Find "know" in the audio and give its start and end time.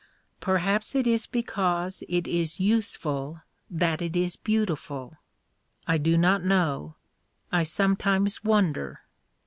6.43-6.95